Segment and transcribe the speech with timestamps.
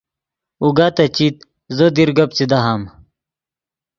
[0.63, 1.35] اوگا تے چیت
[1.75, 2.81] زو دیر گپ چے دہام